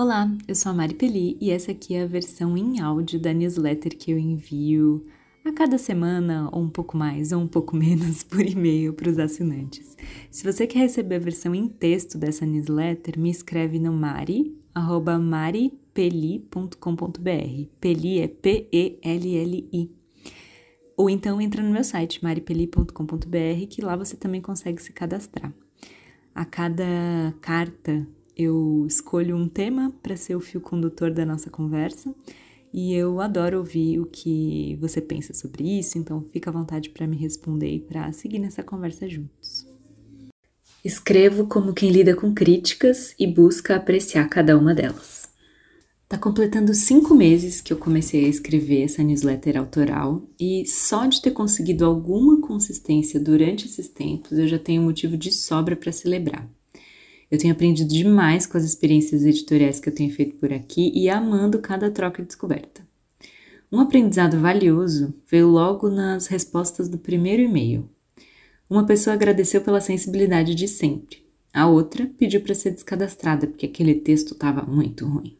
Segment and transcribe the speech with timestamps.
[0.00, 3.32] Olá, eu sou a Mari Peli e essa aqui é a versão em áudio da
[3.32, 5.04] newsletter que eu envio
[5.44, 9.18] a cada semana, ou um pouco mais, ou um pouco menos, por e-mail para os
[9.18, 9.96] assinantes.
[10.30, 15.18] Se você quer receber a versão em texto dessa newsletter, me escreve no mari, arroba
[15.18, 17.66] maripeli.com.br.
[17.80, 19.90] Peli é P-E-L-L-I.
[20.96, 25.52] Ou então entra no meu site, maripeli.com.br, que lá você também consegue se cadastrar.
[26.32, 28.06] A cada carta
[28.38, 32.14] eu escolho um tema para ser o fio condutor da nossa conversa
[32.72, 37.06] e eu adoro ouvir o que você pensa sobre isso, então fica à vontade para
[37.06, 39.66] me responder e para seguir nessa conversa juntos.
[40.84, 45.28] Escrevo como quem lida com críticas e busca apreciar cada uma delas.
[46.08, 51.20] Tá completando cinco meses que eu comecei a escrever essa newsletter autoral e só de
[51.20, 56.48] ter conseguido alguma consistência durante esses tempos eu já tenho motivo de sobra para celebrar.
[57.30, 61.10] Eu tenho aprendido demais com as experiências editoriais que eu tenho feito por aqui e
[61.10, 62.86] amando cada troca e descoberta.
[63.70, 67.88] Um aprendizado valioso veio logo nas respostas do primeiro e-mail.
[68.68, 71.22] Uma pessoa agradeceu pela sensibilidade de sempre.
[71.52, 75.36] A outra pediu para ser descadastrada porque aquele texto estava muito ruim.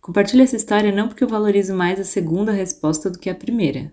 [0.00, 3.92] Compartilho essa história não porque eu valorizo mais a segunda resposta do que a primeira,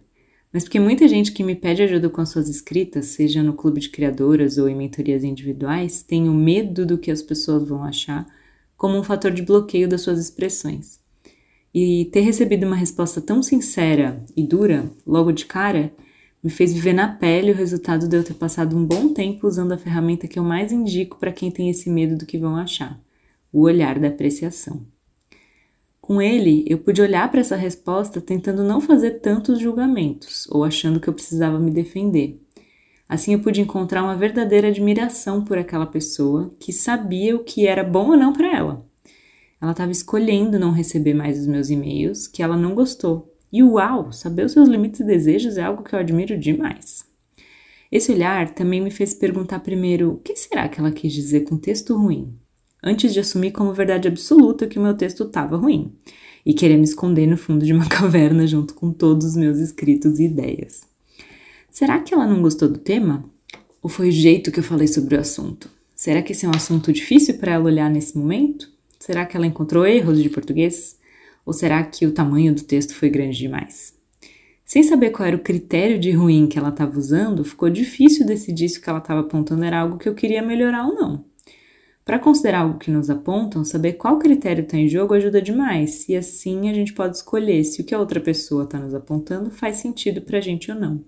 [0.51, 3.79] mas porque muita gente que me pede ajuda com as suas escritas, seja no clube
[3.79, 8.25] de criadoras ou em mentorias individuais, tem o medo do que as pessoas vão achar
[8.75, 10.99] como um fator de bloqueio das suas expressões.
[11.73, 15.93] E ter recebido uma resposta tão sincera e dura, logo de cara,
[16.43, 19.73] me fez viver na pele o resultado de eu ter passado um bom tempo usando
[19.73, 22.99] a ferramenta que eu mais indico para quem tem esse medo do que vão achar:
[23.51, 24.81] o olhar da apreciação.
[26.09, 30.99] Com ele, eu pude olhar para essa resposta tentando não fazer tantos julgamentos ou achando
[30.99, 32.41] que eu precisava me defender.
[33.07, 37.83] Assim, eu pude encontrar uma verdadeira admiração por aquela pessoa que sabia o que era
[37.83, 38.83] bom ou não para ela.
[39.61, 43.31] Ela estava escolhendo não receber mais os meus e-mails, que ela não gostou.
[43.53, 47.05] E uau, saber os seus limites e desejos é algo que eu admiro demais.
[47.91, 51.55] Esse olhar também me fez perguntar primeiro o que será que ela quis dizer com
[51.55, 52.35] texto ruim?
[52.83, 55.93] Antes de assumir como verdade absoluta que o meu texto estava ruim
[56.45, 60.19] e querer me esconder no fundo de uma caverna junto com todos os meus escritos
[60.19, 60.81] e ideias.
[61.69, 63.23] Será que ela não gostou do tema?
[63.81, 65.69] Ou foi o jeito que eu falei sobre o assunto?
[65.95, 68.69] Será que esse é um assunto difícil para ela olhar nesse momento?
[68.99, 70.97] Será que ela encontrou erros de português?
[71.45, 73.93] Ou será que o tamanho do texto foi grande demais?
[74.65, 78.69] Sem saber qual era o critério de ruim que ela estava usando, ficou difícil decidir
[78.69, 81.25] se o que ela estava apontando era algo que eu queria melhorar ou não.
[82.09, 86.15] Para considerar algo que nos apontam, saber qual critério está em jogo ajuda demais, e
[86.15, 89.75] assim a gente pode escolher se o que a outra pessoa está nos apontando faz
[89.77, 91.05] sentido para a gente ou não.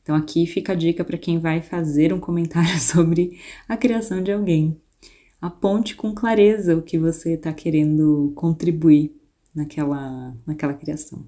[0.00, 4.30] Então, aqui fica a dica para quem vai fazer um comentário sobre a criação de
[4.30, 4.80] alguém.
[5.40, 9.16] Aponte com clareza o que você está querendo contribuir
[9.52, 11.26] naquela, naquela criação.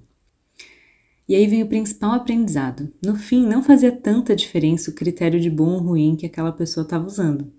[1.27, 2.89] E aí vem o principal aprendizado.
[3.03, 6.85] No fim, não fazia tanta diferença o critério de bom ou ruim que aquela pessoa
[6.85, 7.51] estava usando.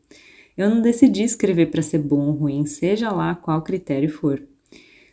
[0.61, 4.43] Eu não decidi escrever para ser bom ou ruim, seja lá qual critério for.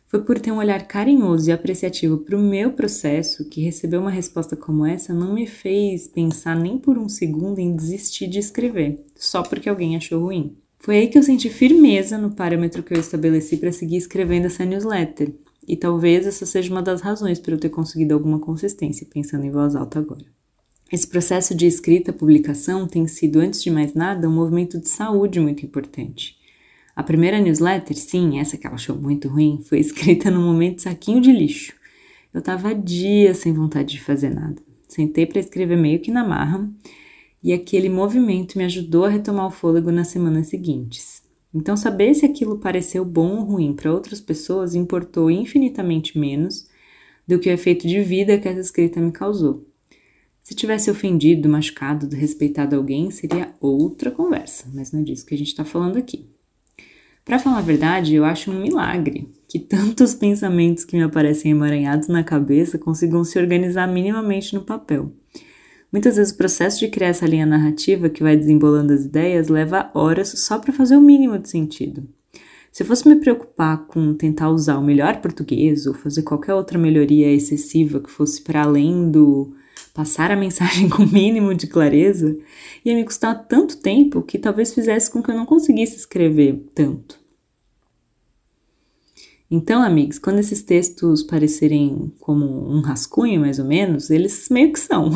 [0.05, 4.11] Foi por ter um olhar carinhoso e apreciativo para o meu processo que receber uma
[4.11, 9.05] resposta como essa não me fez pensar nem por um segundo em desistir de escrever,
[9.15, 10.57] só porque alguém achou ruim.
[10.75, 14.65] Foi aí que eu senti firmeza no parâmetro que eu estabeleci para seguir escrevendo essa
[14.65, 15.33] newsletter,
[15.65, 19.51] e talvez essa seja uma das razões para eu ter conseguido alguma consistência, pensando em
[19.51, 20.25] voz alta agora.
[20.89, 25.37] Esse processo de escrita publicação tem sido, antes de mais nada, um movimento de saúde
[25.37, 26.37] muito importante.
[26.95, 31.19] A primeira newsletter, sim, essa que ela achou muito ruim, foi escrita no momento saquinho
[31.19, 31.73] de lixo.
[32.33, 34.61] Eu tava dias sem vontade de fazer nada.
[34.87, 36.69] Sentei para escrever meio que na marra
[37.43, 41.21] e aquele movimento me ajudou a retomar o fôlego nas semanas seguintes.
[41.53, 46.67] Então, saber se aquilo pareceu bom ou ruim para outras pessoas importou infinitamente menos
[47.27, 49.65] do que o efeito de vida que essa escrita me causou.
[50.47, 55.37] Se tivesse ofendido, machucado, desrespeitado alguém, seria outra conversa, mas não é disso que a
[55.37, 56.25] gente está falando aqui.
[57.25, 62.07] Para falar a verdade, eu acho um milagre que tantos pensamentos que me aparecem emaranhados
[62.07, 65.11] na cabeça consigam se organizar minimamente no papel.
[65.91, 69.91] Muitas vezes o processo de criar essa linha narrativa que vai desembolando as ideias leva
[69.93, 72.07] horas só para fazer o mínimo de sentido.
[72.71, 76.79] Se eu fosse me preocupar com tentar usar o melhor português ou fazer qualquer outra
[76.79, 79.53] melhoria excessiva que fosse para além do
[79.97, 82.37] passar a mensagem com o mínimo de clareza
[82.85, 87.19] ia me custar tanto tempo que talvez fizesse com que eu não conseguisse escrever tanto.
[89.49, 94.79] Então, amigos, quando esses textos parecerem como um rascunho, mais ou menos, eles meio que
[94.79, 95.09] são.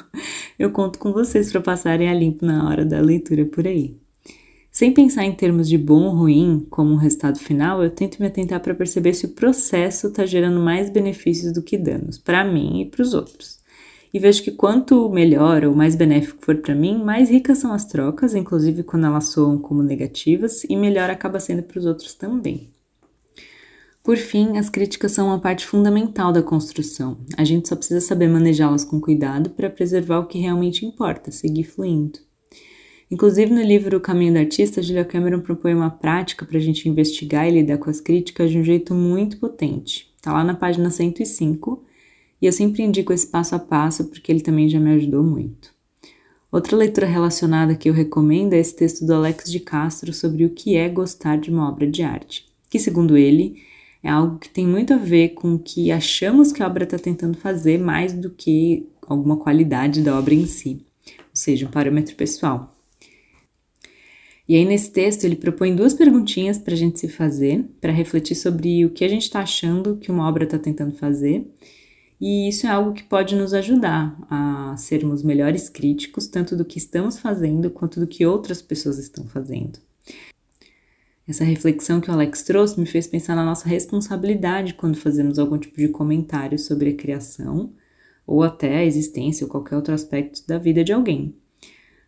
[0.58, 3.96] eu conto com vocês para passarem a limpo na hora da leitura por aí.
[4.70, 8.28] Sem pensar em termos de bom ou ruim como um resultado final, eu tento me
[8.28, 12.80] atentar para perceber se o processo está gerando mais benefícios do que danos, para mim
[12.80, 13.61] e para os outros.
[14.12, 17.86] E vejo que quanto melhor ou mais benéfico for para mim, mais ricas são as
[17.86, 22.70] trocas, inclusive quando elas soam como negativas, e melhor acaba sendo para os outros também.
[24.02, 27.18] Por fim, as críticas são uma parte fundamental da construção.
[27.38, 31.64] A gente só precisa saber manejá-las com cuidado para preservar o que realmente importa, seguir
[31.64, 32.18] fluindo.
[33.08, 36.88] Inclusive, no livro O Caminho do Artista, Julia Cameron propõe uma prática para a gente
[36.88, 40.12] investigar e lidar com as críticas de um jeito muito potente.
[40.16, 41.84] Está lá na página 105
[42.42, 45.72] e eu sempre indico esse passo a passo porque ele também já me ajudou muito.
[46.50, 50.50] Outra leitura relacionada que eu recomendo é esse texto do Alex de Castro sobre o
[50.50, 53.62] que é gostar de uma obra de arte, que, segundo ele,
[54.02, 56.98] é algo que tem muito a ver com o que achamos que a obra está
[56.98, 62.16] tentando fazer mais do que alguma qualidade da obra em si, ou seja, um parâmetro
[62.16, 62.76] pessoal.
[64.48, 68.34] E aí, nesse texto, ele propõe duas perguntinhas para a gente se fazer, para refletir
[68.34, 71.46] sobre o que a gente está achando que uma obra está tentando fazer.
[72.24, 76.78] E isso é algo que pode nos ajudar a sermos melhores críticos, tanto do que
[76.78, 79.80] estamos fazendo quanto do que outras pessoas estão fazendo.
[81.26, 85.58] Essa reflexão que o Alex trouxe me fez pensar na nossa responsabilidade quando fazemos algum
[85.58, 87.72] tipo de comentário sobre a criação
[88.24, 91.34] ou até a existência ou qualquer outro aspecto da vida de alguém.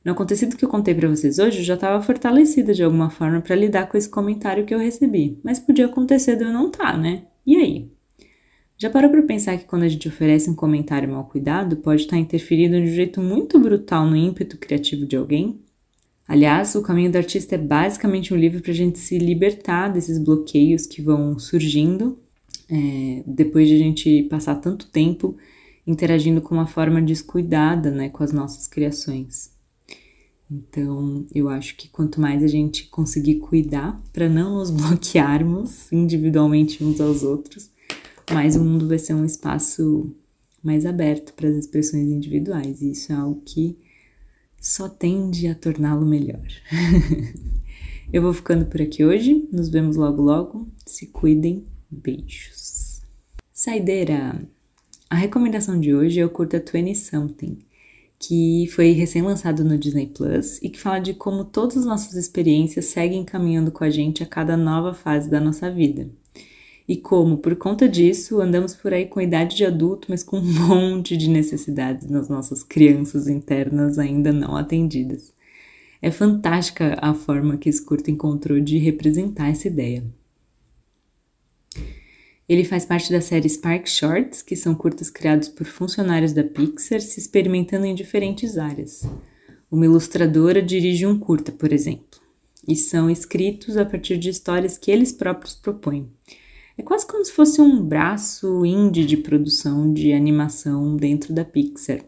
[0.05, 3.41] No acontecido que eu contei para vocês hoje, eu já estava fortalecida de alguma forma
[3.41, 6.93] para lidar com esse comentário que eu recebi, mas podia acontecer de eu não estar,
[6.93, 7.25] tá, né?
[7.45, 7.94] E aí?
[8.77, 12.19] Já parou para pensar que quando a gente oferece um comentário mal cuidado, pode estar
[12.19, 15.61] interferindo de um jeito muito brutal no ímpeto criativo de alguém?
[16.27, 20.19] Aliás, O Caminho do Artista é basicamente um livro para a gente se libertar desses
[20.19, 22.19] bloqueios que vão surgindo
[22.69, 25.37] é, depois de a gente passar tanto tempo
[25.87, 29.53] interagindo com uma forma descuidada né, com as nossas criações.
[30.51, 36.83] Então, eu acho que quanto mais a gente conseguir cuidar para não nos bloquearmos individualmente
[36.83, 37.71] uns aos outros,
[38.33, 40.15] mais o mundo vai ser um espaço
[40.63, 42.81] mais aberto para as expressões individuais.
[42.81, 43.77] E isso é algo que
[44.61, 46.47] só tende a torná-lo melhor.
[48.13, 49.47] Eu vou ficando por aqui hoje.
[49.53, 50.69] Nos vemos logo logo.
[50.87, 51.65] Se cuidem.
[51.91, 53.03] Beijos.
[53.53, 54.43] Saideira!
[55.11, 57.59] A recomendação de hoje é o curta 20 Something,
[58.19, 62.87] que foi recém-lançado no Disney Plus e que fala de como todas as nossas experiências
[62.87, 66.11] seguem caminhando com a gente a cada nova fase da nossa vida
[66.87, 70.43] e como, por conta disso, andamos por aí com idade de adulto, mas com um
[70.69, 75.33] monte de necessidades nas nossas crianças internas ainda não atendidas.
[76.03, 80.05] É fantástica a forma que esse curto encontrou de representar essa ideia.
[82.47, 87.01] Ele faz parte da série Spark Shorts, que são curtas criados por funcionários da Pixar
[87.01, 89.09] se experimentando em diferentes áreas.
[89.71, 92.21] Uma ilustradora dirige um curta, por exemplo,
[92.69, 96.13] e são escritos a partir de histórias que eles próprios propõem.
[96.77, 102.01] É quase como se fosse um braço indie de produção de animação dentro da Pixar.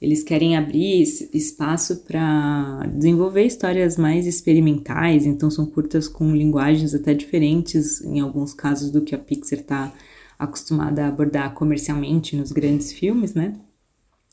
[0.00, 1.02] Eles querem abrir
[1.32, 8.52] espaço para desenvolver histórias mais experimentais, então são curtas com linguagens até diferentes, em alguns
[8.52, 9.94] casos, do que a Pixar está
[10.36, 13.54] acostumada a abordar comercialmente nos grandes filmes, né?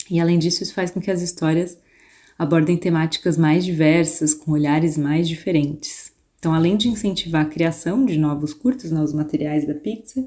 [0.10, 1.77] E além disso, isso faz com que as histórias
[2.36, 6.09] abordem temáticas mais diversas, com olhares mais diferentes.
[6.40, 10.24] Então, além de incentivar a criação de novos curtos, novos materiais da Pixar,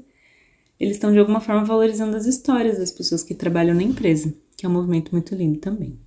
[0.79, 4.65] eles estão de alguma forma valorizando as histórias das pessoas que trabalham na empresa, que
[4.65, 5.99] é um movimento muito lindo também.